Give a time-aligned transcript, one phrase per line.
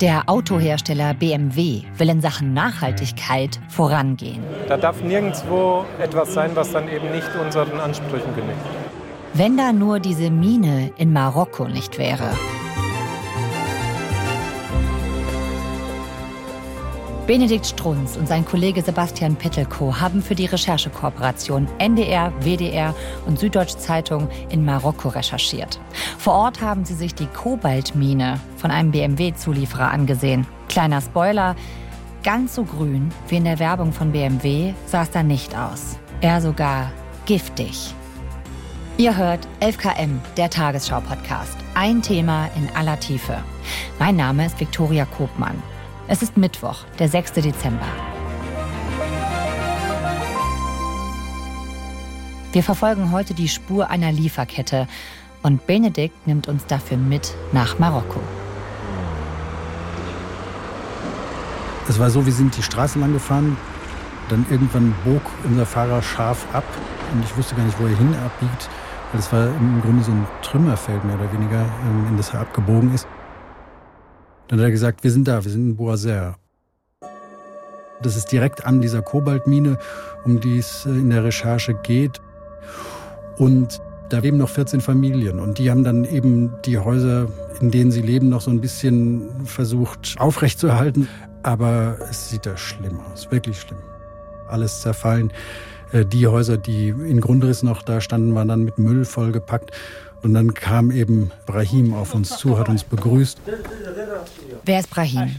[0.00, 4.42] Der Autohersteller BMW will in Sachen Nachhaltigkeit vorangehen.
[4.66, 8.58] Da darf nirgendwo etwas sein, was dann eben nicht unseren Ansprüchen genügt.
[9.34, 12.30] Wenn da nur diese Mine in Marokko nicht wäre.
[17.26, 23.78] Benedikt Strunz und sein Kollege Sebastian Pittelko haben für die Recherchekooperation NDR, WDR und Süddeutsche
[23.78, 25.80] Zeitung in Marokko recherchiert.
[26.18, 30.46] Vor Ort haben sie sich die Kobaltmine von einem BMW-Zulieferer angesehen.
[30.68, 31.56] Kleiner Spoiler,
[32.22, 35.96] ganz so grün wie in der Werbung von BMW sah es da nicht aus.
[36.20, 36.92] Eher sogar
[37.24, 37.94] giftig.
[38.98, 41.56] Ihr hört 11KM, der Tagesschau-Podcast.
[41.74, 43.38] Ein Thema in aller Tiefe.
[43.98, 45.62] Mein Name ist Viktoria Kobmann.
[46.06, 47.32] Es ist Mittwoch, der 6.
[47.32, 47.86] Dezember.
[52.52, 54.86] Wir verfolgen heute die Spur einer Lieferkette
[55.42, 58.20] und Benedikt nimmt uns dafür mit nach Marokko.
[61.88, 63.56] Es war so, wir sind die Straße lang gefahren,
[64.28, 66.64] dann irgendwann bog unser Fahrer scharf ab
[67.14, 68.68] und ich wusste gar nicht, wo er hin abbiegt,
[69.10, 72.40] weil es war im Grunde so ein Trümmerfeld mehr oder weniger, ähm, in das er
[72.40, 73.08] abgebogen ist.
[74.48, 76.36] Dann hat er gesagt, wir sind da, wir sind in Boisert.
[78.02, 79.78] Das ist direkt an dieser Kobaltmine,
[80.24, 82.20] um die es äh, in der Recherche geht.
[83.38, 87.28] Und da leben noch 14 Familien und die haben dann eben die Häuser,
[87.60, 91.08] in denen sie leben, noch so ein bisschen versucht aufrechtzuerhalten.
[91.42, 93.78] Aber es sieht da schlimm aus, wirklich schlimm.
[94.48, 95.32] Alles zerfallen.
[95.92, 99.70] Äh, die Häuser, die in Grundriss noch da standen, waren dann mit Müll vollgepackt.
[100.22, 103.40] Und dann kam eben Brahim auf uns zu, hat uns begrüßt.
[104.64, 105.30] Wer ist Brahim?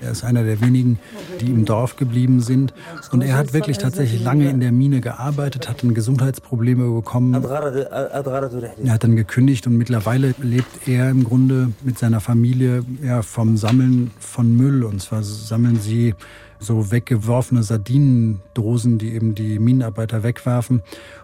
[0.00, 0.98] Er ist einer der wenigen,
[1.40, 2.74] die im Dorf geblieben sind.
[3.12, 7.32] Und er hat wirklich tatsächlich lange in der Mine gearbeitet, hat dann Gesundheitsprobleme bekommen.
[7.32, 13.56] Er hat dann gekündigt und mittlerweile lebt er im Grunde mit seiner Familie ja, vom
[13.56, 14.84] Sammeln von Müll.
[14.84, 16.14] Und zwar sammeln sie
[16.58, 20.82] so weggeworfene Sardinendosen, die eben die Minenarbeiter wegwerfen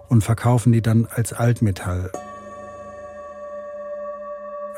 [0.08, 2.10] und verkaufen die dann als Altmetall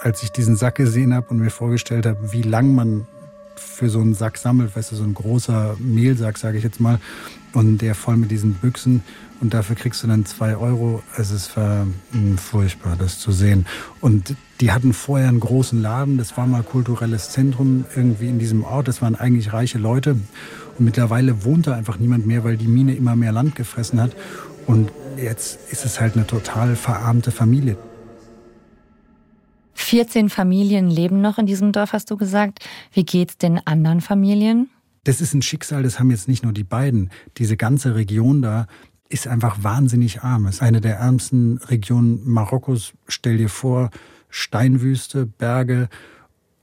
[0.04, 3.06] als ich diesen Sack gesehen habe und mir vorgestellt habe, wie lang man
[3.56, 6.98] für so einen Sack sammelt, weißt du, so ein großer Mehlsack, sage ich jetzt mal,
[7.54, 9.02] und der voll mit diesen Büchsen
[9.40, 11.02] und dafür kriegst du dann zwei Euro.
[11.16, 13.64] Es ist war, hm, furchtbar, das zu sehen.
[14.00, 18.62] Und die hatten vorher einen großen Laden, das war mal kulturelles Zentrum irgendwie in diesem
[18.62, 20.12] Ort, das waren eigentlich reiche Leute.
[20.78, 24.12] Und mittlerweile wohnt da einfach niemand mehr, weil die Mine immer mehr Land gefressen hat.
[24.66, 27.78] Und jetzt ist es halt eine total verarmte Familie.
[29.74, 32.60] 14 Familien leben noch in diesem Dorf, hast du gesagt.
[32.92, 34.70] Wie geht's den anderen Familien?
[35.04, 37.10] Das ist ein Schicksal, das haben jetzt nicht nur die beiden.
[37.36, 38.66] Diese ganze Region da
[39.08, 40.46] ist einfach wahnsinnig arm.
[40.46, 42.94] Es ist eine der ärmsten Regionen Marokkos.
[43.06, 43.90] Stell dir vor,
[44.30, 45.88] Steinwüste, Berge,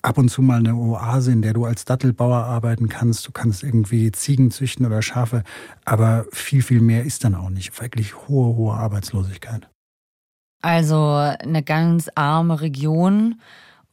[0.02, 3.28] ab und zu mal eine Oase, in der du als Dattelbauer arbeiten kannst.
[3.28, 5.44] Du kannst irgendwie Ziegen züchten oder Schafe,
[5.86, 7.80] aber viel, viel mehr ist dann auch nicht.
[7.80, 9.71] Wirklich hohe, hohe Arbeitslosigkeit.
[10.62, 13.42] Also eine ganz arme Region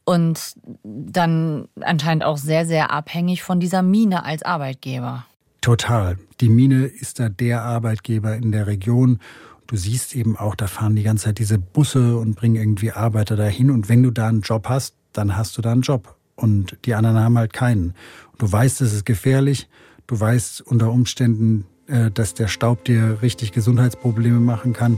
[0.05, 5.25] und dann anscheinend auch sehr, sehr abhängig von dieser Mine als Arbeitgeber.
[5.61, 6.17] Total.
[6.41, 9.19] Die Mine ist da der Arbeitgeber in der Region.
[9.67, 13.35] Du siehst eben auch, da fahren die ganze Zeit diese Busse und bringen irgendwie Arbeiter
[13.35, 13.69] dahin.
[13.69, 16.15] Und wenn du da einen Job hast, dann hast du da einen Job.
[16.35, 17.93] Und die anderen haben halt keinen.
[18.37, 19.67] Du weißt, es ist gefährlich.
[20.07, 24.97] Du weißt unter Umständen, äh, dass der Staub dir richtig Gesundheitsprobleme machen kann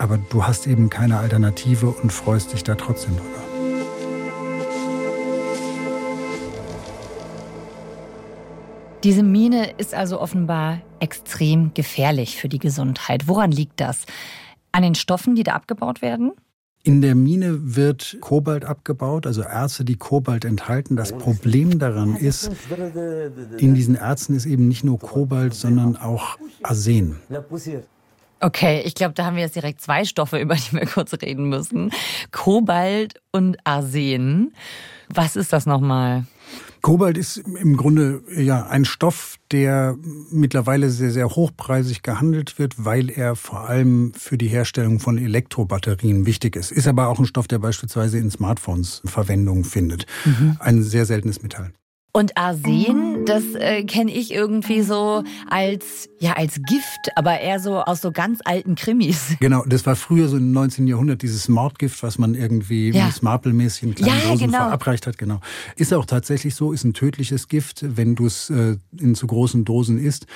[0.00, 3.42] aber du hast eben keine Alternative und freust dich da trotzdem drüber.
[9.04, 13.28] Diese Mine ist also offenbar extrem gefährlich für die Gesundheit.
[13.28, 14.04] Woran liegt das?
[14.72, 16.32] An den Stoffen, die da abgebaut werden?
[16.82, 20.96] In der Mine wird Kobalt abgebaut, also Erze, die Kobalt enthalten.
[20.96, 22.50] Das Problem daran ist,
[23.58, 27.16] in diesen Erzen ist eben nicht nur Kobalt, sondern auch Arsen.
[28.40, 31.48] Okay, ich glaube, da haben wir jetzt direkt zwei Stoffe, über die wir kurz reden
[31.48, 31.92] müssen.
[32.32, 34.54] Kobalt und Arsen.
[35.08, 36.24] Was ist das nochmal?
[36.82, 39.96] Kobalt ist im Grunde ja ein Stoff, der
[40.30, 46.24] mittlerweile sehr, sehr hochpreisig gehandelt wird, weil er vor allem für die Herstellung von Elektrobatterien
[46.24, 46.72] wichtig ist.
[46.72, 50.06] Ist aber auch ein Stoff, der beispielsweise in Smartphones Verwendung findet.
[50.24, 50.56] Mhm.
[50.58, 51.72] Ein sehr seltenes Metall.
[52.12, 57.80] Und Arsen, das äh, kenne ich irgendwie so als ja als Gift, aber eher so
[57.80, 59.36] aus so ganz alten Krimis.
[59.40, 60.86] Genau, das war früher so im 19.
[60.86, 63.08] Jahrhundert dieses Mordgift, was man irgendwie ja.
[63.20, 64.58] Marple-mäßig in kleinen ja, Dosen genau.
[64.58, 65.18] verabreicht hat.
[65.18, 65.40] Genau,
[65.76, 69.64] ist auch tatsächlich so, ist ein tödliches Gift, wenn du es äh, in zu großen
[69.64, 70.26] Dosen isst.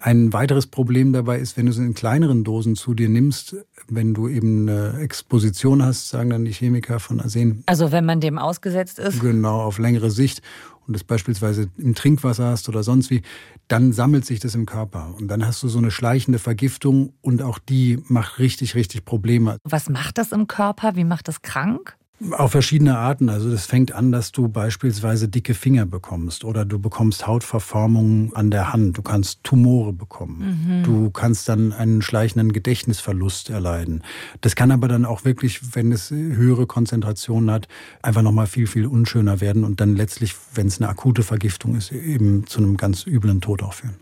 [0.00, 3.56] Ein weiteres Problem dabei ist, wenn du es in kleineren Dosen zu dir nimmst,
[3.88, 7.62] wenn du eben eine Exposition hast, sagen dann die Chemiker von Arsen.
[7.66, 9.20] Also wenn man dem ausgesetzt ist?
[9.20, 10.42] Genau, auf längere Sicht
[10.86, 13.22] und das beispielsweise im Trinkwasser hast oder sonst wie,
[13.68, 15.14] dann sammelt sich das im Körper.
[15.18, 19.58] Und dann hast du so eine schleichende Vergiftung und auch die macht richtig, richtig Probleme.
[19.64, 20.96] Was macht das im Körper?
[20.96, 21.96] Wie macht das krank?
[22.30, 23.28] Auf verschiedene Arten.
[23.28, 28.50] Also das fängt an, dass du beispielsweise dicke Finger bekommst oder du bekommst Hautverformungen an
[28.50, 28.96] der Hand.
[28.96, 30.60] Du kannst Tumore bekommen.
[30.66, 30.82] Mhm.
[30.84, 34.02] Du kannst dann einen schleichenden Gedächtnisverlust erleiden.
[34.40, 37.66] Das kann aber dann auch wirklich, wenn es höhere Konzentrationen hat,
[38.02, 41.90] einfach nochmal viel, viel unschöner werden und dann letztlich, wenn es eine akute Vergiftung ist,
[41.90, 43.96] eben zu einem ganz üblen Tod auch führen.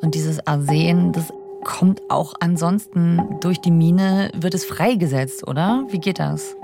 [0.00, 1.30] Und dieses Arsen, das
[1.68, 5.84] kommt auch ansonsten durch die Mine, wird es freigesetzt, oder?
[5.90, 6.56] Wie geht das?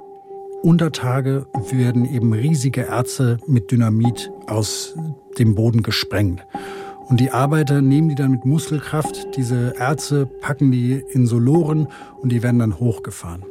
[0.63, 4.95] Unter Tage werden eben riesige Erze mit Dynamit aus
[5.39, 6.47] dem Boden gesprengt.
[7.11, 11.87] Und die Arbeiter nehmen die dann mit Muskelkraft, diese Erze packen die in Soloren
[12.23, 13.45] und die werden dann hochgefahren.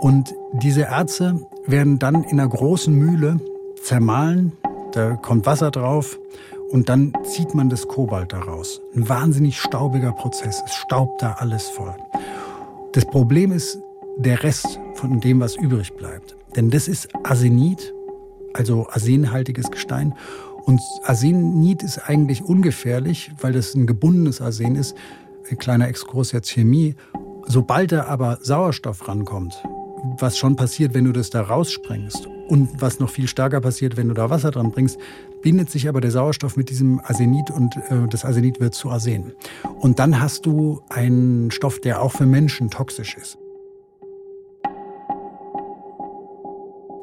[0.00, 3.38] Und diese Erze werden dann in einer großen Mühle
[3.82, 4.52] zermahlen,
[4.92, 6.18] da kommt Wasser drauf
[6.74, 8.80] und dann zieht man das Kobalt daraus.
[8.96, 10.60] Ein wahnsinnig staubiger Prozess.
[10.66, 11.94] Es staubt da alles voll.
[12.90, 13.78] Das Problem ist
[14.16, 16.34] der Rest von dem, was übrig bleibt.
[16.56, 17.94] Denn das ist Arsenit,
[18.54, 20.14] also arsenhaltiges Gestein.
[20.64, 24.96] Und Arsenit ist eigentlich ungefährlich, weil das ein gebundenes Arsen ist.
[25.48, 26.96] Ein kleiner Exkurs der Chemie.
[27.46, 29.62] Sobald da aber Sauerstoff rankommt,
[30.18, 34.08] was schon passiert, wenn du das da raussprengst und was noch viel stärker passiert, wenn
[34.08, 34.98] du da Wasser dran bringst,
[35.44, 39.34] bindet sich aber der Sauerstoff mit diesem Arsenid und äh, das Arsenid wird zu Arsen.
[39.78, 43.36] Und dann hast du einen Stoff, der auch für Menschen toxisch ist.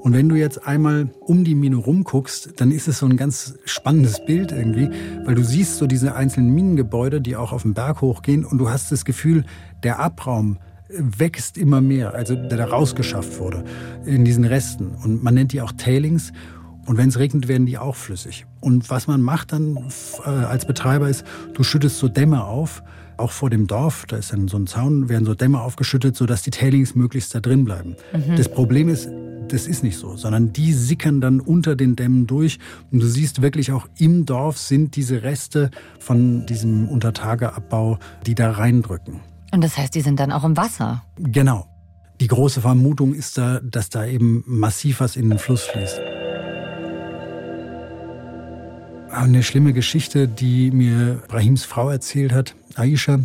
[0.01, 3.59] Und wenn du jetzt einmal um die Mine rumguckst, dann ist es so ein ganz
[3.65, 4.89] spannendes Bild irgendwie,
[5.23, 8.71] weil du siehst so diese einzelnen Minengebäude, die auch auf den Berg hochgehen und du
[8.71, 9.45] hast das Gefühl,
[9.83, 10.57] der Abraum
[10.89, 13.63] wächst immer mehr, also der da rausgeschafft wurde
[14.03, 14.95] in diesen Resten.
[15.03, 16.33] Und man nennt die auch Tailings.
[16.91, 18.45] Und wenn es regnet, werden die auch flüssig.
[18.59, 19.77] Und was man macht dann
[20.25, 21.23] äh, als Betreiber ist,
[21.53, 22.83] du schüttest so Dämme auf,
[23.15, 26.41] auch vor dem Dorf, da ist dann so ein Zaun, werden so Dämme aufgeschüttet, sodass
[26.41, 27.95] die Tailings möglichst da drin bleiben.
[28.11, 28.35] Mhm.
[28.35, 29.07] Das Problem ist,
[29.47, 32.59] das ist nicht so, sondern die sickern dann unter den Dämmen durch.
[32.91, 38.51] Und du siehst wirklich auch im Dorf sind diese Reste von diesem Untertageabbau, die da
[38.51, 39.21] reindrücken.
[39.53, 41.05] Und das heißt, die sind dann auch im Wasser?
[41.17, 41.67] Genau.
[42.19, 46.01] Die große Vermutung ist da, dass da eben massiv was in den Fluss fließt.
[49.11, 53.19] Eine schlimme Geschichte, die mir Brahims Frau erzählt hat, Aisha.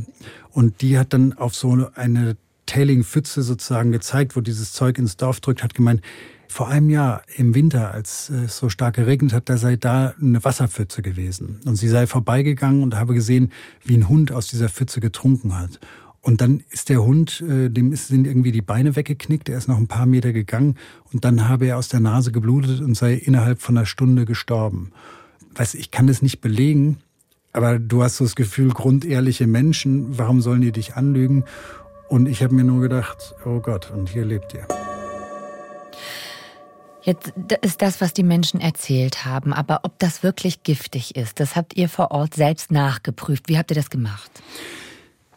[0.51, 2.37] Und die hat dann auf so eine
[2.67, 6.03] Tailing-Pfütze sozusagen gezeigt, wo dieses Zeug ins Dorf drückt, hat gemeint,
[6.49, 10.43] vor einem Jahr im Winter, als es so stark geregnet hat, da sei da eine
[10.43, 11.61] Wasserpfütze gewesen.
[11.67, 13.53] Und sie sei vorbeigegangen und habe gesehen,
[13.85, 15.79] wie ein Hund aus dieser Pfütze getrunken hat.
[16.21, 19.79] Und dann ist der Hund, äh, dem sind irgendwie die Beine weggeknickt, er ist noch
[19.79, 20.75] ein paar Meter gegangen
[21.13, 24.91] und dann habe er aus der Nase geblutet und sei innerhalb von einer Stunde gestorben.
[25.57, 26.99] Weißt, ich kann das nicht belegen,
[27.53, 31.45] aber du hast so das Gefühl, grundehrliche Menschen, warum sollen die dich anlügen?
[32.09, 34.67] Und ich habe mir nur gedacht, oh Gott, und hier lebt ihr.
[37.03, 37.33] Jetzt
[37.63, 41.77] ist das, was die Menschen erzählt haben, aber ob das wirklich giftig ist, das habt
[41.77, 43.49] ihr vor Ort selbst nachgeprüft.
[43.49, 44.31] Wie habt ihr das gemacht?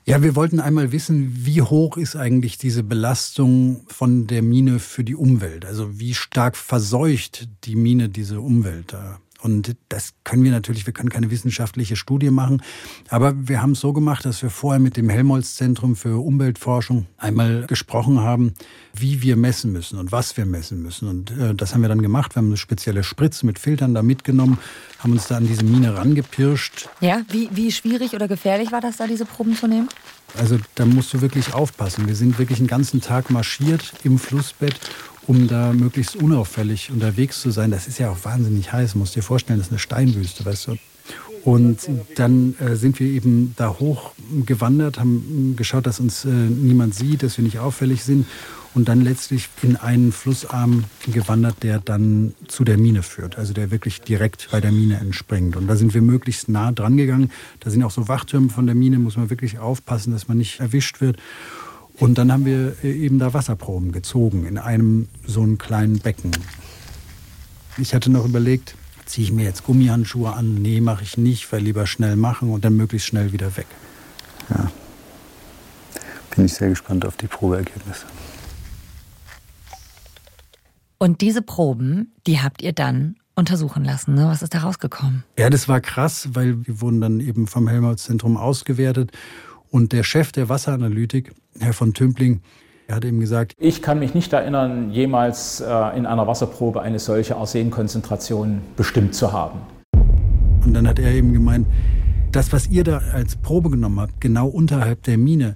[0.03, 5.03] Ja, wir wollten einmal wissen, wie hoch ist eigentlich diese Belastung von der Mine für
[5.03, 5.63] die Umwelt?
[5.63, 9.19] Also wie stark verseucht die Mine diese Umwelt da?
[9.41, 12.61] Und das können wir natürlich, wir können keine wissenschaftliche Studie machen,
[13.09, 17.65] aber wir haben es so gemacht, dass wir vorher mit dem Helmholtz-Zentrum für Umweltforschung einmal
[17.67, 18.53] gesprochen haben,
[18.93, 21.07] wie wir messen müssen und was wir messen müssen.
[21.07, 22.35] Und äh, das haben wir dann gemacht.
[22.35, 24.57] Wir haben eine spezielle Spritze mit Filtern da mitgenommen,
[24.99, 26.89] haben uns da an diese Mine rangepirscht.
[26.99, 29.87] Ja, wie, wie schwierig oder gefährlich war das da, diese Proben zu nehmen?
[30.37, 32.07] Also da musst du wirklich aufpassen.
[32.07, 34.79] Wir sind wirklich einen ganzen Tag marschiert im Flussbett
[35.27, 37.71] um da möglichst unauffällig unterwegs zu sein.
[37.71, 40.75] Das ist ja auch wahnsinnig heiß, musst dir vorstellen, das ist eine Steinwüste, weißt du.
[41.43, 44.11] Und dann äh, sind wir eben da hoch
[44.45, 48.25] gewandert, haben geschaut, dass uns äh, niemand sieht, dass wir nicht auffällig sind
[48.73, 53.71] und dann letztlich in einen Flussarm gewandert, der dann zu der Mine führt, also der
[53.71, 55.55] wirklich direkt bei der Mine entspringt.
[55.55, 57.31] Und da sind wir möglichst nah dran gegangen.
[57.61, 60.59] Da sind auch so Wachtürme von der Mine, muss man wirklich aufpassen, dass man nicht
[60.59, 61.17] erwischt wird.
[61.99, 66.31] Und dann haben wir äh, eben da Wasserproben gezogen in einem so einen kleinen Becken.
[67.77, 68.75] Ich hatte noch überlegt,
[69.05, 70.55] ziehe ich mir jetzt Gummihandschuhe an?
[70.55, 73.67] Nee, mache ich nicht, weil lieber schnell machen und dann möglichst schnell wieder weg.
[74.49, 74.71] Ja.
[76.35, 78.05] Bin ich sehr gespannt auf die Probeergebnisse.
[80.97, 84.15] Und diese Proben, die habt ihr dann untersuchen lassen.
[84.15, 84.27] Ne?
[84.27, 85.23] Was ist da rausgekommen?
[85.37, 89.11] Ja, das war krass, weil wir wurden dann eben vom Helmholtz-Zentrum ausgewertet.
[89.71, 92.41] Und der Chef der Wasseranalytik, Herr von Tümpling,
[92.87, 96.97] er hat eben gesagt, ich kann mich nicht erinnern, jemals äh, in einer Wasserprobe eine
[96.97, 99.59] solche Arsenkonzentration bestimmt zu haben.
[100.65, 101.67] Und dann hat er eben gemeint,
[102.31, 105.55] das, was ihr da als Probe genommen habt, genau unterhalb der Mine,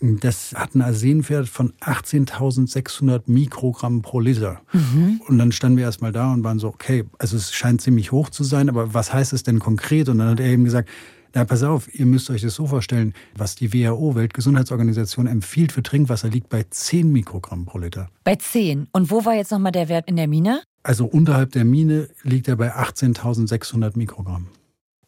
[0.00, 4.60] das hat einen Arsenwert von 18.600 Mikrogramm pro Liter.
[4.72, 5.22] Mhm.
[5.26, 8.28] Und dann standen wir erstmal da und waren so, okay, also es scheint ziemlich hoch
[8.28, 10.10] zu sein, aber was heißt es denn konkret?
[10.10, 10.90] Und dann hat er eben gesagt,
[11.34, 15.82] na, pass auf, ihr müsst euch das so vorstellen, was die WHO, Weltgesundheitsorganisation, empfiehlt für
[15.82, 18.08] Trinkwasser, liegt bei 10 Mikrogramm pro Liter.
[18.22, 18.88] Bei 10.
[18.92, 20.62] Und wo war jetzt nochmal der Wert in der Mine?
[20.84, 24.46] Also unterhalb der Mine liegt er bei 18.600 Mikrogramm.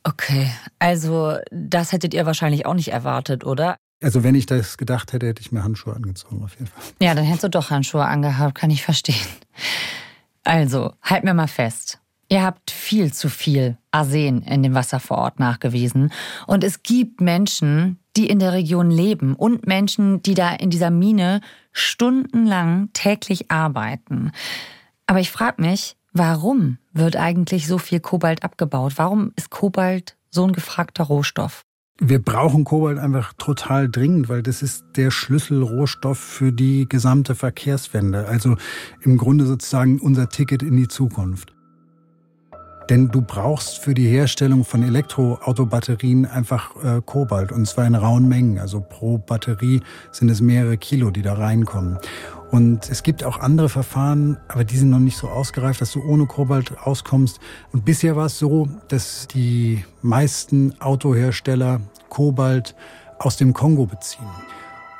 [0.02, 3.76] Okay, also das hättet ihr wahrscheinlich auch nicht erwartet, oder?
[4.02, 6.83] Also wenn ich das gedacht hätte, hätte ich mir Handschuhe angezogen auf jeden Fall.
[7.00, 9.16] Ja, dann hättest du doch Handschuhe angehabt, kann ich verstehen.
[10.45, 11.99] Also, halt mir mal fest.
[12.28, 16.12] Ihr habt viel zu viel Arsen in dem Wasser vor Ort nachgewiesen.
[16.47, 20.90] Und es gibt Menschen, die in der Region leben und Menschen, die da in dieser
[20.90, 21.40] Mine
[21.73, 24.33] stundenlang täglich arbeiten.
[25.06, 28.95] Aber ich frage mich, warum wird eigentlich so viel Kobalt abgebaut?
[28.97, 31.62] Warum ist Kobalt so ein gefragter Rohstoff?
[31.99, 38.26] Wir brauchen Kobalt einfach total dringend, weil das ist der Schlüsselrohstoff für die gesamte Verkehrswende.
[38.26, 38.56] Also
[39.00, 41.56] im Grunde sozusagen unser Ticket in die Zukunft.
[42.88, 48.28] Denn du brauchst für die Herstellung von Elektroautobatterien einfach äh, Kobalt und zwar in rauen
[48.28, 48.59] Mengen.
[48.59, 49.81] Also pro Batterie
[50.12, 51.99] sind es mehrere Kilo, die da reinkommen.
[52.52, 56.02] Und es gibt auch andere Verfahren, aber die sind noch nicht so ausgereift, dass du
[56.05, 57.40] ohne Kobalt auskommst.
[57.73, 62.76] Und bisher war es so, dass die meisten Autohersteller Kobalt
[63.19, 64.28] aus dem Kongo beziehen.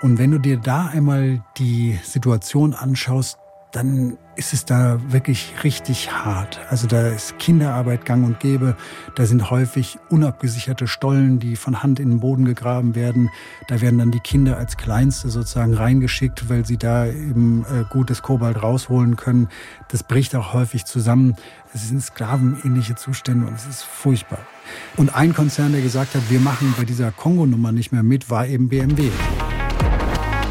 [0.02, 3.38] Und wenn du dir da einmal die Situation anschaust,
[3.76, 6.61] dann ist es da wirklich richtig hart.
[6.71, 8.75] Also da ist Kinderarbeit gang und gäbe.
[9.14, 13.28] Da sind häufig unabgesicherte Stollen, die von Hand in den Boden gegraben werden.
[13.68, 18.23] Da werden dann die Kinder als Kleinste sozusagen reingeschickt, weil sie da eben äh, gutes
[18.23, 19.49] Kobalt rausholen können.
[19.88, 21.37] Das bricht auch häufig zusammen.
[21.75, 24.38] Es sind sklavenähnliche Zustände und es ist furchtbar.
[24.97, 28.47] Und ein Konzern, der gesagt hat, wir machen bei dieser Kongo-Nummer nicht mehr mit, war
[28.47, 29.11] eben BMW.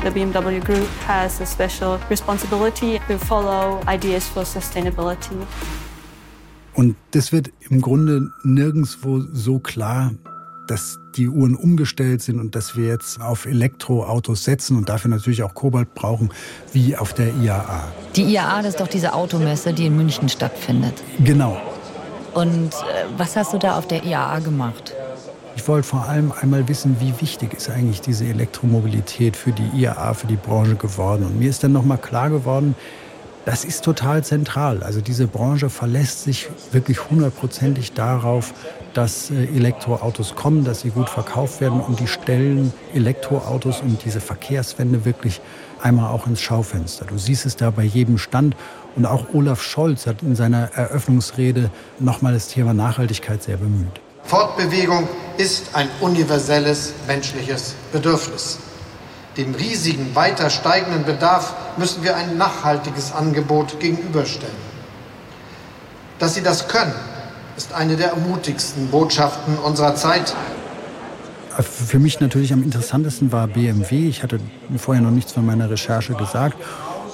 [0.06, 5.36] The BMW Group has a special responsibility to follow ideas for sustainability.
[6.76, 10.12] Und das wird im Grunde nirgendwo so klar,
[10.68, 15.42] dass die Uhren umgestellt sind und dass wir jetzt auf Elektroautos setzen und dafür natürlich
[15.42, 16.30] auch Kobalt brauchen,
[16.72, 17.88] wie auf der IAA.
[18.16, 21.02] Die IAA, das ist doch diese Automesse, die in München stattfindet.
[21.24, 21.58] Genau.
[22.36, 24.94] Und äh, was hast du da auf der IAA gemacht?
[25.56, 30.14] Ich wollte vor allem einmal wissen, wie wichtig ist eigentlich diese Elektromobilität für die IAA,
[30.14, 31.26] für die Branche geworden.
[31.26, 32.76] Und mir ist dann nochmal klar geworden,
[33.46, 34.82] das ist total zentral.
[34.84, 38.54] Also diese Branche verlässt sich wirklich hundertprozentig darauf,
[38.96, 44.20] dass äh, Elektroautos kommen, dass sie gut verkauft werden und die stellen Elektroautos und diese
[44.20, 45.42] Verkehrswende wirklich
[45.82, 47.06] einmal auch ins Schaufenster.
[47.06, 48.56] Du siehst es da bei jedem Stand
[48.96, 51.70] und auch Olaf Scholz hat in seiner Eröffnungsrede
[52.00, 54.02] nochmal das Thema Nachhaltigkeit sehr bemüht.
[54.26, 58.60] Fortbewegung ist ein universelles menschliches Bedürfnis.
[59.38, 64.56] Dem riesigen, weiter steigenden Bedarf müssen wir ein nachhaltiges Angebot gegenüberstellen.
[66.20, 66.94] Dass Sie das können,
[67.58, 70.34] ist eine der ermutigsten Botschaften unserer Zeit.
[71.60, 74.08] Für mich natürlich am interessantesten war BMW.
[74.08, 74.40] Ich hatte
[74.78, 76.58] vorher noch nichts von meiner Recherche gesagt.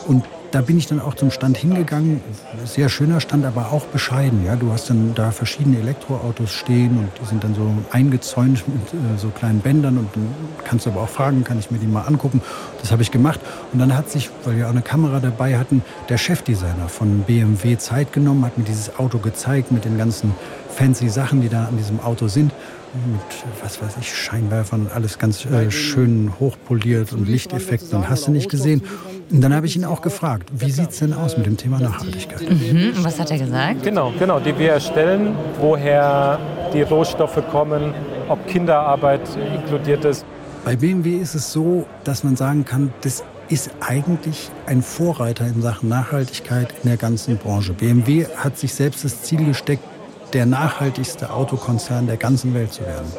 [0.08, 2.22] Und da bin ich dann auch zum Stand hingegangen.
[2.66, 4.46] Sehr schöner Stand, aber auch bescheiden.
[4.46, 8.94] Ja, du hast dann da verschiedene Elektroautos stehen und die sind dann so eingezäunt mit
[8.94, 10.28] äh, so kleinen Bändern und dann
[10.64, 12.42] kannst du aber auch fragen, kann ich mir die mal angucken.
[12.82, 13.40] Das habe ich gemacht
[13.72, 17.78] und dann hat sich, weil wir auch eine Kamera dabei hatten, der Chefdesigner von BMW
[17.78, 20.36] Zeit genommen, hat mir dieses Auto gezeigt mit den ganzen
[20.70, 22.52] fancy Sachen, die da an diesem Auto sind
[22.94, 28.32] mit, was weiß ich, Scheinwerfern, alles ganz äh, schön hochpoliert und Lichteffekte und hast du
[28.32, 28.84] nicht gesehen.
[29.32, 31.80] Und dann habe ich ihn auch gefragt, wie sieht es denn aus mit dem Thema
[31.80, 32.42] Nachhaltigkeit?
[32.50, 32.94] Mhm.
[32.98, 33.84] Und was hat er gesagt?
[33.84, 36.38] Genau, genau, die wir erstellen, woher
[36.74, 37.94] die Rohstoffe kommen,
[38.28, 39.22] ob Kinderarbeit
[39.56, 40.26] inkludiert ist.
[40.66, 45.62] Bei BMW ist es so, dass man sagen kann, das ist eigentlich ein Vorreiter in
[45.62, 47.74] Sachen Nachhaltigkeit in der ganzen Branche.
[47.74, 49.84] BMW hat sich selbst das Ziel gesteckt,
[50.34, 53.12] der nachhaltigste Autokonzern der ganzen Welt zu werden.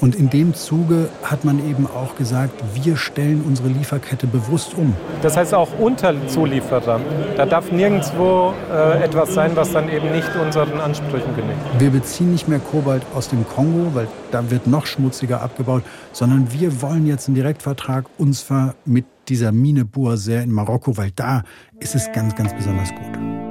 [0.00, 4.94] Und in dem Zuge hat man eben auch gesagt, wir stellen unsere Lieferkette bewusst um.
[5.22, 7.00] Das heißt auch Unterzulieferer.
[7.36, 11.58] Da darf nirgendwo äh, etwas sein, was dann eben nicht unseren Ansprüchen genügt.
[11.78, 16.52] Wir beziehen nicht mehr Kobalt aus dem Kongo, weil da wird noch schmutziger abgebaut, sondern
[16.52, 21.44] wir wollen jetzt einen Direktvertrag uns zwar mit dieser Mine Bourset in Marokko, weil da
[21.78, 23.49] ist es ganz, ganz besonders gut.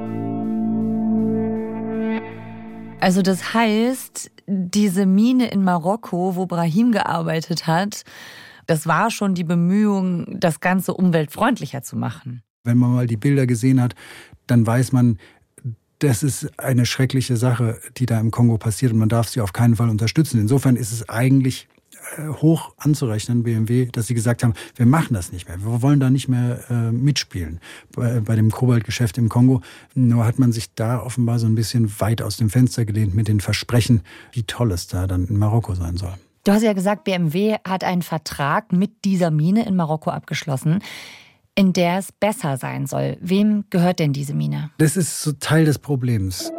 [3.01, 8.03] Also das heißt, diese Mine in Marokko, wo Brahim gearbeitet hat,
[8.67, 12.43] das war schon die Bemühung, das Ganze umweltfreundlicher zu machen.
[12.63, 13.95] Wenn man mal die Bilder gesehen hat,
[14.47, 15.17] dann weiß man,
[15.99, 19.53] das ist eine schreckliche Sache, die da im Kongo passiert und man darf sie auf
[19.53, 20.39] keinen Fall unterstützen.
[20.39, 21.67] Insofern ist es eigentlich
[22.41, 26.09] hoch anzurechnen, BMW, dass sie gesagt haben, wir machen das nicht mehr, wir wollen da
[26.09, 27.59] nicht mehr äh, mitspielen
[27.95, 29.61] bei, bei, dem Kobaltgeschäft im Kongo.
[29.95, 33.27] Nur hat man sich da offenbar so ein bisschen weit aus dem Fenster gelehnt mit
[33.27, 34.01] den Versprechen,
[34.31, 36.13] wie toll es da dann in Marokko sein soll.
[36.45, 40.79] Du hast ja gesagt, BMW hat einen Vertrag mit dieser Mine in Marokko abgeschlossen
[41.59, 43.17] in der es besser sein soll.
[43.19, 44.69] Wem gehört denn diese Mine?
[44.77, 46.53] Das ist so Teil des Problems.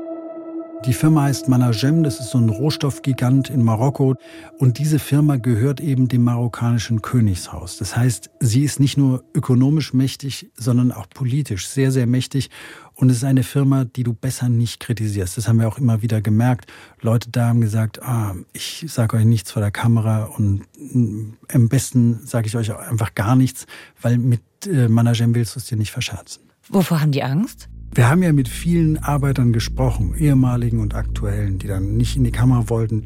[0.87, 4.15] Die Firma heißt Managem, das ist so ein Rohstoffgigant in Marokko.
[4.59, 7.77] Und diese Firma gehört eben dem marokkanischen Königshaus.
[7.77, 12.49] Das heißt, sie ist nicht nur ökonomisch mächtig, sondern auch politisch sehr, sehr mächtig.
[12.95, 15.37] Und es ist eine Firma, die du besser nicht kritisierst.
[15.37, 16.73] Das haben wir auch immer wieder gemerkt.
[17.03, 21.69] Leute da haben gesagt, ah, ich sage euch nichts vor der Kamera und mm, am
[21.69, 23.67] besten sage ich euch einfach gar nichts,
[24.01, 26.43] weil mit äh, Managem willst du es dir nicht verscherzen.
[26.71, 27.69] Wovor haben die Angst?
[27.93, 32.31] Wir haben ja mit vielen Arbeitern gesprochen, ehemaligen und aktuellen, die dann nicht in die
[32.31, 33.05] Kamera wollten.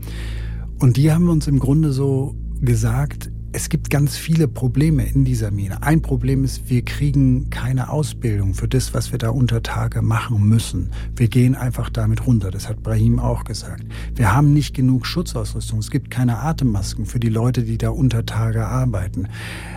[0.78, 5.52] Und die haben uns im Grunde so gesagt, es gibt ganz viele Probleme in dieser
[5.52, 5.80] Mine.
[5.84, 10.48] Ein Problem ist, wir kriegen keine Ausbildung für das, was wir da unter Tage machen
[10.48, 10.90] müssen.
[11.14, 12.50] Wir gehen einfach damit runter.
[12.50, 13.84] Das hat Brahim auch gesagt.
[14.16, 15.78] Wir haben nicht genug Schutzausrüstung.
[15.78, 19.28] Es gibt keine Atemmasken für die Leute, die da unter Tage arbeiten.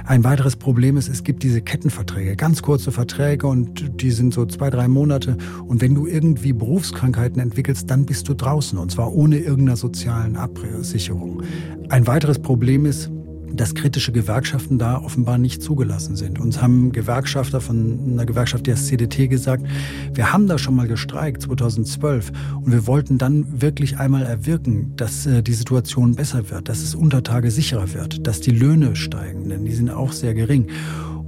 [0.06, 4.48] Ein weiteres Problem ist, es gibt diese Kettenverträge, ganz kurze Verträge und die sind so
[4.48, 5.38] zwei, drei Monate.
[5.68, 10.36] Und wenn du irgendwie Berufskrankheiten entwickelst, dann bist du draußen und zwar ohne irgendeiner sozialen
[10.36, 11.44] Absicherung.
[11.90, 13.12] Ein weiteres Problem ist,
[13.54, 16.40] dass kritische Gewerkschaften da offenbar nicht zugelassen sind.
[16.40, 19.66] Uns haben Gewerkschafter von einer Gewerkschaft der CDT gesagt,
[20.14, 22.32] wir haben da schon mal gestreikt 2012
[22.64, 26.96] und wir wollten dann wirklich einmal erwirken, dass äh, die Situation besser wird, dass es
[26.96, 30.68] Untertage sicherer wird, dass die Löhne steigen, denn die sind auch sehr gering.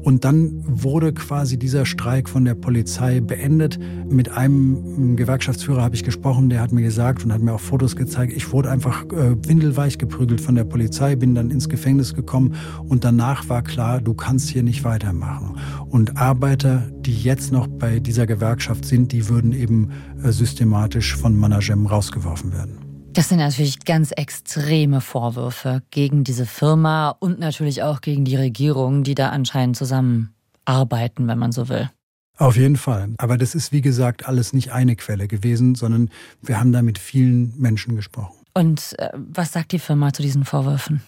[0.01, 3.79] Und dann wurde quasi dieser Streik von der Polizei beendet.
[4.09, 7.95] Mit einem Gewerkschaftsführer habe ich gesprochen, der hat mir gesagt und hat mir auch Fotos
[7.95, 12.55] gezeigt, ich wurde einfach äh, windelweich geprügelt von der Polizei, bin dann ins Gefängnis gekommen
[12.87, 15.57] und danach war klar, du kannst hier nicht weitermachen.
[15.89, 19.89] Und Arbeiter, die jetzt noch bei dieser Gewerkschaft sind, die würden eben
[20.23, 22.88] äh, systematisch von Managem rausgeworfen werden.
[23.19, 29.03] Das sind natürlich ganz extreme Vorwürfe gegen diese Firma und natürlich auch gegen die Regierung,
[29.03, 31.89] die da anscheinend zusammenarbeiten, wenn man so will.
[32.37, 33.09] Auf jeden Fall.
[33.17, 36.09] Aber das ist, wie gesagt, alles nicht eine Quelle gewesen, sondern
[36.41, 38.37] wir haben da mit vielen Menschen gesprochen.
[38.53, 41.01] Und äh, was sagt die Firma zu diesen Vorwürfen?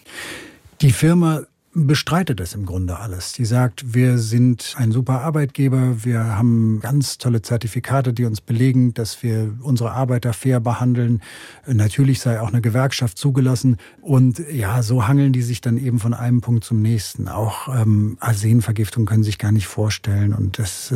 [0.81, 3.31] Die Firma bestreitet es im Grunde alles.
[3.33, 8.93] Die sagt, wir sind ein super Arbeitgeber, wir haben ganz tolle Zertifikate, die uns belegen,
[8.93, 11.21] dass wir unsere Arbeiter fair behandeln.
[11.65, 13.77] Natürlich sei auch eine Gewerkschaft zugelassen.
[14.01, 17.29] Und ja, so hangeln die sich dann eben von einem Punkt zum nächsten.
[17.29, 20.95] Auch ähm, Arsenvergiftung können sich gar nicht vorstellen und das äh,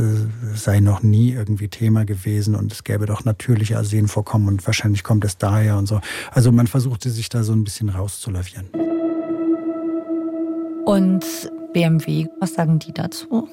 [0.55, 5.23] sei noch nie irgendwie Thema gewesen und es gäbe doch natürliche Arsenvorkommen und wahrscheinlich kommt
[5.23, 6.01] es daher und so.
[6.31, 8.94] Also man versuchte sich da so ein bisschen rauszulavieren.
[10.85, 11.25] Und
[11.73, 13.49] BMW, was sagen die dazu?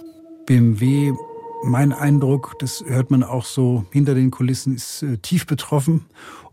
[0.47, 1.13] BMW,
[1.65, 6.05] mein Eindruck, das hört man auch so hinter den Kulissen, ist äh, tief betroffen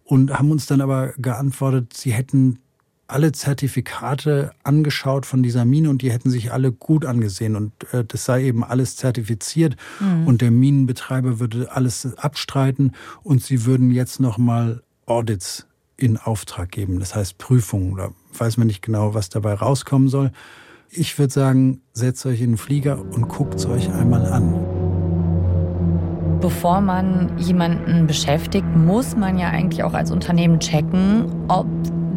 [0.05, 2.59] und haben uns dann aber geantwortet, sie hätten
[3.07, 8.05] alle Zertifikate angeschaut von dieser Mine und die hätten sich alle gut angesehen und äh,
[8.05, 10.27] das sei eben alles zertifiziert mhm.
[10.27, 15.65] und der Minenbetreiber würde alles abstreiten und sie würden jetzt noch mal Audits
[15.97, 20.31] in Auftrag geben, das heißt Prüfungen oder weiß man nicht genau, was dabei rauskommen soll.
[20.91, 24.55] Ich würde sagen, setzt euch in den Flieger und guckt es euch einmal an.
[26.41, 31.67] Bevor man jemanden beschäftigt, muss man ja eigentlich auch als Unternehmen checken, ob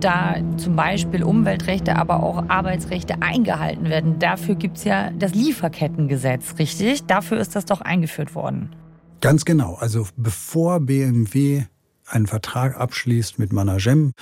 [0.01, 4.19] da zum Beispiel Umweltrechte, aber auch Arbeitsrechte eingehalten werden.
[4.19, 7.05] Dafür gibt es ja das Lieferkettengesetz, richtig?
[7.05, 8.75] Dafür ist das doch eingeführt worden.
[9.21, 9.75] Ganz genau.
[9.75, 11.65] Also bevor BMW
[12.07, 14.13] einen Vertrag abschließt mit Managem,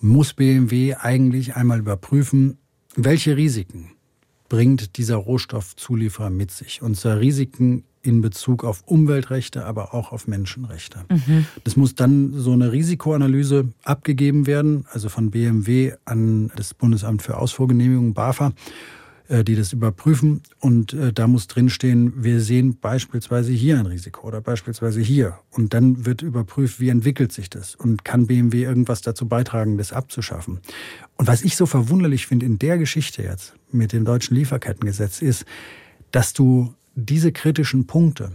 [0.00, 2.58] muss BMW eigentlich einmal überprüfen,
[2.96, 3.92] welche Risiken
[4.48, 6.82] bringt dieser Rohstoffzulieferer mit sich?
[6.82, 11.04] Und zwar Risiken in Bezug auf Umweltrechte, aber auch auf Menschenrechte.
[11.10, 11.46] Mhm.
[11.64, 17.36] Das muss dann so eine Risikoanalyse abgegeben werden, also von BMW an das Bundesamt für
[17.36, 18.52] Ausfuhrgenehmigung, BAFA.
[19.28, 20.42] Äh, die das überprüfen.
[20.60, 25.40] Und äh, da muss drinstehen, wir sehen beispielsweise hier ein Risiko oder beispielsweise hier.
[25.50, 29.92] Und dann wird überprüft, wie entwickelt sich das und kann BMW irgendwas dazu beitragen, das
[29.92, 30.60] abzuschaffen.
[31.16, 35.44] Und was ich so verwunderlich finde in der Geschichte jetzt mit dem deutschen Lieferkettengesetz ist,
[36.12, 38.30] dass du diese kritischen Punkte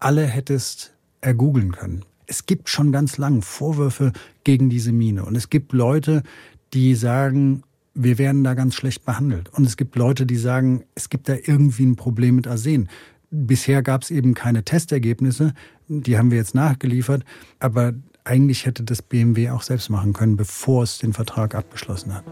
[0.00, 2.04] alle hättest ergoogeln können.
[2.26, 5.24] Es gibt schon ganz lang Vorwürfe gegen diese Mine.
[5.24, 6.24] Und es gibt Leute,
[6.72, 7.62] die sagen,
[7.94, 9.48] wir werden da ganz schlecht behandelt.
[9.50, 12.88] Und es gibt Leute, die sagen, es gibt da irgendwie ein Problem mit Arsen.
[13.30, 15.54] Bisher gab es eben keine Testergebnisse,
[15.88, 17.24] die haben wir jetzt nachgeliefert,
[17.58, 22.24] aber eigentlich hätte das BMW auch selbst machen können, bevor es den Vertrag abgeschlossen hat.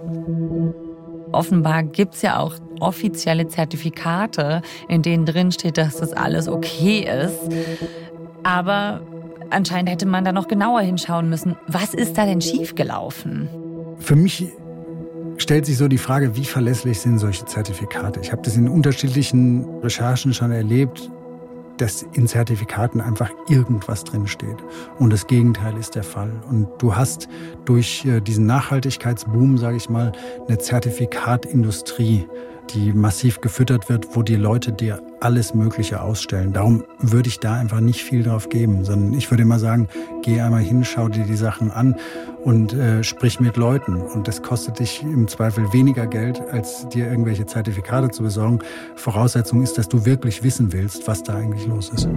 [1.33, 7.07] Offenbar gibt es ja auch offizielle Zertifikate, in denen drin steht, dass das alles okay
[7.27, 7.39] ist.
[8.43, 9.03] Aber
[9.51, 11.57] anscheinend hätte man da noch genauer hinschauen müssen.
[11.67, 13.49] Was ist da denn schiefgelaufen?
[13.99, 14.47] Für mich
[15.39, 18.21] stellt sich so die Frage, wie verlässlich sind solche Zertifikate?
[18.21, 21.11] Ich habe das in unterschiedlichen Recherchen schon erlebt,
[21.79, 24.57] dass in Zertifikaten einfach irgendwas drinsteht.
[24.99, 26.33] Und das Gegenteil ist der Fall.
[26.49, 27.29] Und du hast
[27.65, 30.13] durch äh, diesen Nachhaltigkeitsboom, sage ich mal,
[30.47, 32.27] eine Zertifikatindustrie,
[32.71, 36.53] die massiv gefüttert wird, wo die Leute dir alles Mögliche ausstellen.
[36.53, 39.89] Darum würde ich da einfach nicht viel drauf geben, sondern ich würde immer sagen,
[40.23, 41.97] geh einmal hin, schau dir die Sachen an
[42.45, 43.97] und äh, sprich mit Leuten.
[43.97, 48.61] Und das kostet dich im Zweifel weniger Geld, als dir irgendwelche Zertifikate zu besorgen.
[48.97, 52.09] Voraussetzung ist, dass du wirklich wissen willst, was da eigentlich los ist.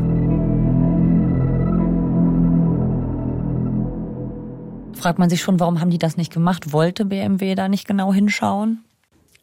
[4.98, 6.72] Fragt man sich schon, warum haben die das nicht gemacht?
[6.72, 8.85] Wollte BMW da nicht genau hinschauen?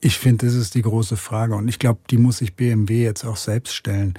[0.05, 1.55] Ich finde, das ist die große Frage.
[1.55, 4.15] Und ich glaube, die muss sich BMW jetzt auch selbst stellen.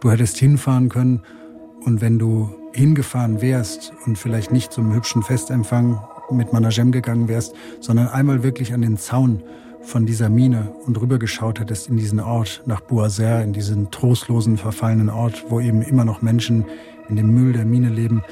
[0.00, 1.22] Du hättest hinfahren können
[1.84, 7.52] und wenn du hingefahren wärst und vielleicht nicht zum hübschen Festempfang mit Managem gegangen wärst,
[7.80, 9.42] sondern einmal wirklich an den Zaun
[9.82, 15.10] von dieser Mine und rübergeschaut hättest in diesen Ort nach Boazer, in diesen trostlosen, verfallenen
[15.10, 16.64] Ort, wo eben immer noch Menschen
[17.08, 18.22] in dem Müll der Mine leben,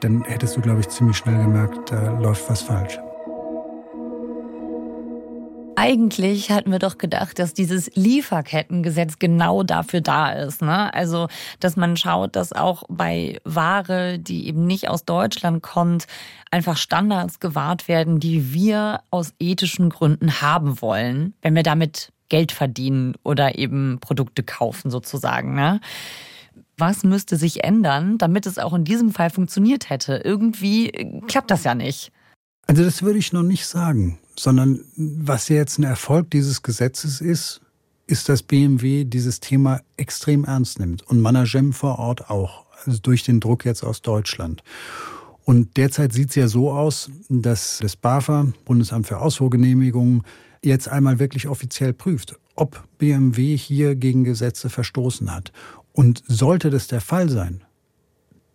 [0.00, 2.98] dann hättest du, glaube ich, ziemlich schnell gemerkt, da läuft was falsch.
[5.76, 10.62] Eigentlich hatten wir doch gedacht, dass dieses Lieferkettengesetz genau dafür da ist.
[10.62, 10.92] Ne?
[10.92, 11.28] Also,
[11.58, 16.06] dass man schaut, dass auch bei Ware, die eben nicht aus Deutschland kommt,
[16.50, 22.52] einfach Standards gewahrt werden, die wir aus ethischen Gründen haben wollen, wenn wir damit Geld
[22.52, 25.54] verdienen oder eben Produkte kaufen sozusagen.
[25.54, 25.80] Ne?
[26.76, 30.22] Was müsste sich ändern, damit es auch in diesem Fall funktioniert hätte?
[30.24, 32.12] Irgendwie klappt das ja nicht.
[32.66, 37.60] Also das würde ich noch nicht sagen sondern was jetzt ein Erfolg dieses Gesetzes ist,
[38.06, 43.22] ist, dass BMW dieses Thema extrem ernst nimmt und Managem vor Ort auch, also durch
[43.22, 44.62] den Druck jetzt aus Deutschland.
[45.44, 50.22] Und derzeit sieht es ja so aus, dass das BAFA, Bundesamt für Ausfuhrgenehmigungen,
[50.64, 55.52] jetzt einmal wirklich offiziell prüft, ob BMW hier gegen Gesetze verstoßen hat.
[55.92, 57.62] Und sollte das der Fall sein,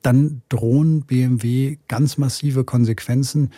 [0.02, 3.52] dann drohen BMW ganz massive Konsequenzen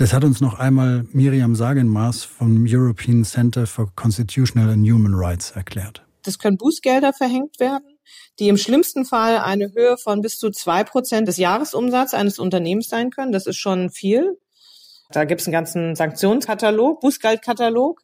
[0.00, 5.50] das hat uns noch einmal Miriam Sagenmaß vom European Center for Constitutional and Human Rights
[5.50, 6.02] erklärt.
[6.22, 7.98] Das können Bußgelder verhängt werden,
[8.38, 12.88] die im schlimmsten Fall eine Höhe von bis zu zwei Prozent des Jahresumsatzes eines Unternehmens
[12.88, 13.30] sein können.
[13.30, 14.38] Das ist schon viel.
[15.10, 18.00] Da gibt es einen ganzen Sanktionskatalog, Bußgeldkatalog.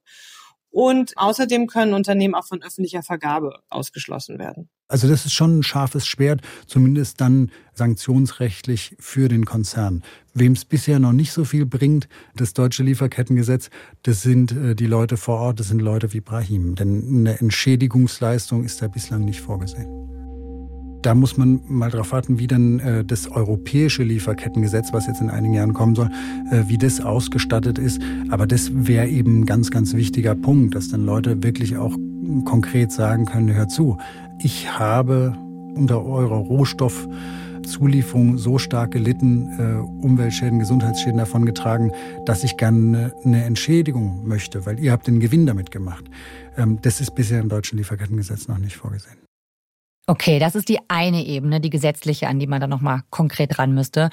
[0.68, 4.68] Und außerdem können Unternehmen auch von öffentlicher Vergabe ausgeschlossen werden.
[4.88, 10.04] Also das ist schon ein scharfes Schwert, zumindest dann sanktionsrechtlich für den Konzern.
[10.32, 13.70] Wem es bisher noch nicht so viel bringt, das deutsche Lieferkettengesetz,
[14.04, 16.76] das sind äh, die Leute vor Ort, das sind Leute wie Brahim.
[16.76, 19.88] Denn eine Entschädigungsleistung ist da bislang nicht vorgesehen.
[21.02, 25.30] Da muss man mal darauf warten, wie dann äh, das europäische Lieferkettengesetz, was jetzt in
[25.30, 26.10] einigen Jahren kommen soll,
[26.52, 28.00] äh, wie das ausgestattet ist.
[28.28, 31.96] Aber das wäre eben ein ganz, ganz wichtiger Punkt, dass dann Leute wirklich auch
[32.44, 33.98] konkret sagen können, hör zu,
[34.38, 35.36] ich habe
[35.74, 41.92] unter eurer Rohstoffzulieferung so stark gelitten, äh, Umweltschäden, Gesundheitsschäden davongetragen,
[42.24, 46.04] dass ich gerne eine Entschädigung möchte, weil ihr habt den Gewinn damit gemacht.
[46.56, 49.16] Ähm, das ist bisher im deutschen Lieferkettengesetz noch nicht vorgesehen.
[50.08, 53.74] Okay, das ist die eine Ebene, die gesetzliche, an die man dann nochmal konkret ran
[53.74, 54.10] müsste.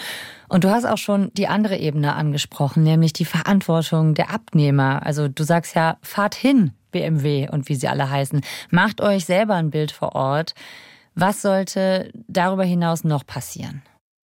[0.50, 5.06] Und du hast auch schon die andere Ebene angesprochen, nämlich die Verantwortung der Abnehmer.
[5.06, 8.42] Also du sagst ja, fahrt hin, BMW und wie sie alle heißen.
[8.72, 10.56] Macht euch selber ein Bild vor Ort.
[11.16, 13.82] Was sollte darüber hinaus noch passieren?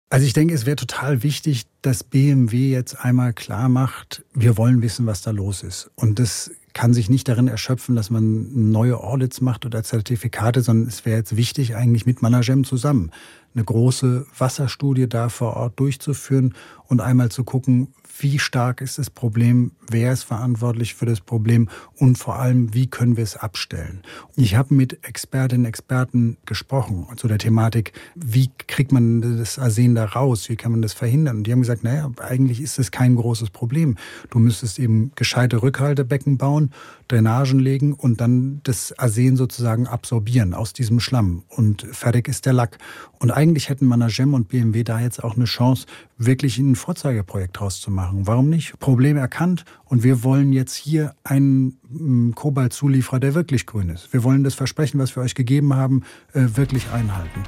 [0.10, 4.82] Also ich denke, es wäre total wichtig, dass BMW jetzt einmal klar macht, wir wollen
[4.82, 5.92] wissen, was da los ist.
[5.96, 10.88] Und das kann sich nicht darin erschöpfen, dass man neue Audits macht oder Zertifikate, sondern
[10.88, 13.12] es wäre jetzt wichtig, eigentlich mit Managem zusammen
[13.54, 16.54] eine große Wasserstudie da vor Ort durchzuführen
[16.86, 21.70] und einmal zu gucken, wie stark ist das Problem, wer ist verantwortlich für das Problem
[21.96, 24.02] und vor allem, wie können wir es abstellen.
[24.36, 29.96] Ich habe mit Expertinnen und Experten gesprochen zu der Thematik, wie kriegt man das Arsen
[29.96, 31.38] da raus, wie kann man das verhindern.
[31.38, 33.98] Und die haben gesagt, naja, eigentlich ist es kein großes Problem.
[34.30, 36.72] Du müsstest eben gescheite Rückhaltebecken bauen,
[37.08, 41.44] Drainagen legen und dann das Arsen sozusagen absorbieren aus diesem Schlamm.
[41.48, 42.78] Und fertig ist der Lack.
[43.20, 47.80] Und eigentlich hätten Managem und BMW da jetzt auch eine Chance, wirklich ein Vorzeigeprojekt draus
[47.80, 48.26] zu machen.
[48.26, 48.80] Warum nicht?
[48.80, 54.12] Problem erkannt und wir wollen jetzt hier einen mm, Kobaltzulieferer, der wirklich grün ist.
[54.14, 56.04] Wir wollen das Versprechen, was wir euch gegeben haben,
[56.34, 57.44] äh, wirklich einhalten.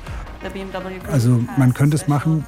[1.12, 2.46] Also man könnte es machen,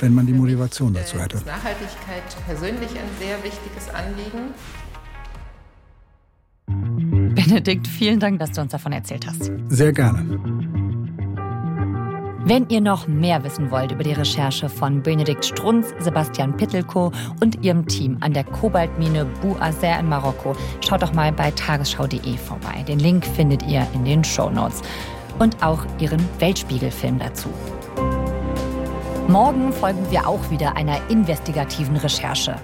[0.00, 1.38] wenn man die Motivation dazu hätte.
[1.38, 4.54] Nachhaltigkeit persönlich ein sehr wichtiges Anliegen.
[7.34, 9.50] Benedikt, vielen Dank, dass du uns davon erzählt hast.
[9.68, 10.72] Sehr gerne.
[12.46, 17.64] Wenn ihr noch mehr wissen wollt über die Recherche von Benedikt Strunz, Sebastian Pittelko und
[17.64, 20.54] ihrem Team an der Kobaltmine Bu Azer in Marokko,
[20.86, 22.82] schaut doch mal bei tagesschau.de vorbei.
[22.86, 24.82] Den Link findet ihr in den Show Notes.
[25.38, 27.48] Und auch ihren Weltspiegelfilm dazu.
[29.26, 32.56] Morgen folgen wir auch wieder einer investigativen Recherche.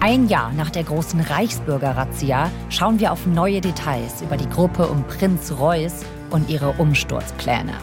[0.00, 5.04] Ein Jahr nach der großen Reichsbürger-Razzia schauen wir auf neue Details über die Gruppe um
[5.04, 7.74] Prinz Reuß und ihre Umsturzpläne.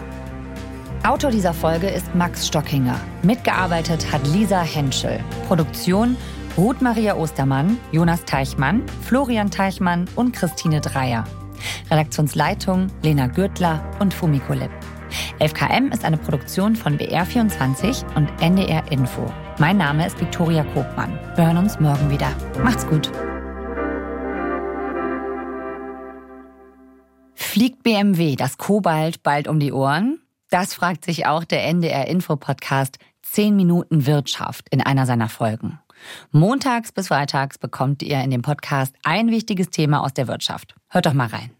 [1.03, 2.99] Autor dieser Folge ist Max Stockinger.
[3.23, 5.19] Mitgearbeitet hat Lisa Henschel.
[5.47, 6.17] Produktion
[6.57, 11.23] Ruth Maria Ostermann, Jonas Teichmann, Florian Teichmann und Christine Dreier.
[11.91, 14.71] Redaktionsleitung Lena Gürtler und Fumiko Lipp.
[15.39, 19.31] 11KM ist eine Produktion von BR24 und NDR Info.
[19.59, 21.17] Mein Name ist Viktoria Kobmann.
[21.35, 22.29] Wir hören uns morgen wieder.
[22.63, 23.11] Macht's gut.
[27.35, 30.19] Fliegt BMW das Kobalt bald um die Ohren?
[30.49, 35.79] Das fragt sich auch der NDR Info Podcast 10 Minuten Wirtschaft in einer seiner Folgen.
[36.31, 40.73] Montags bis freitags bekommt ihr in dem Podcast ein wichtiges Thema aus der Wirtschaft.
[40.87, 41.51] Hört doch mal rein.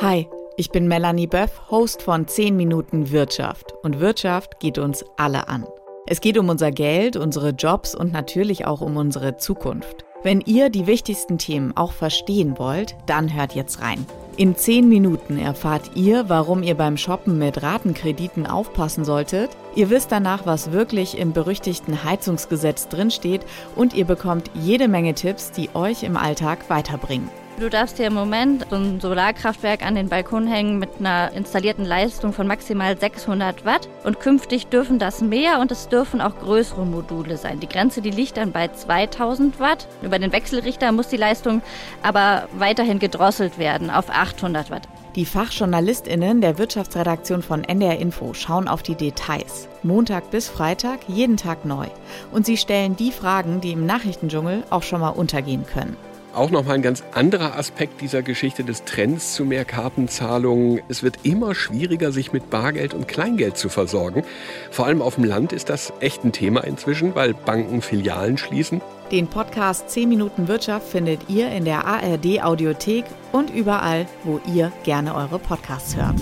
[0.00, 3.74] Hi, ich bin Melanie Böff, Host von 10 Minuten Wirtschaft.
[3.82, 5.66] Und Wirtschaft geht uns alle an.
[6.06, 10.06] Es geht um unser Geld, unsere Jobs und natürlich auch um unsere Zukunft.
[10.22, 14.06] Wenn ihr die wichtigsten Themen auch verstehen wollt, dann hört jetzt rein.
[14.36, 19.50] In 10 Minuten erfahrt ihr, warum ihr beim Shoppen mit Ratenkrediten aufpassen solltet.
[19.74, 23.42] Ihr wisst danach, was wirklich im berüchtigten Heizungsgesetz drinsteht
[23.74, 27.28] und ihr bekommt jede Menge Tipps, die euch im Alltag weiterbringen.
[27.58, 31.84] Du darfst dir im Moment so ein Solarkraftwerk an den Balkon hängen mit einer installierten
[31.84, 36.84] Leistung von maximal 600 Watt und künftig dürfen das mehr und es dürfen auch größere
[36.84, 37.60] Module sein.
[37.60, 39.86] Die Grenze, die liegt dann bei 2000 Watt.
[40.02, 41.62] Über den Wechselrichter muss die Leistung
[42.02, 44.88] aber weiterhin gedrosselt werden auf 800 Watt.
[45.14, 49.68] Die Fachjournalistinnen der Wirtschaftsredaktion von NDR Info schauen auf die Details.
[49.82, 51.86] Montag bis Freitag, jeden Tag neu.
[52.32, 55.98] Und sie stellen die Fragen, die im Nachrichtendschungel auch schon mal untergehen können.
[56.34, 60.80] Auch nochmal ein ganz anderer Aspekt dieser Geschichte des Trends zu mehr Kartenzahlungen.
[60.88, 64.24] Es wird immer schwieriger, sich mit Bargeld und Kleingeld zu versorgen.
[64.70, 68.80] Vor allem auf dem Land ist das echt ein Thema inzwischen, weil Banken Filialen schließen.
[69.10, 74.72] Den Podcast 10 Minuten Wirtschaft findet ihr in der ARD Audiothek und überall, wo ihr
[74.84, 76.16] gerne eure Podcasts hört.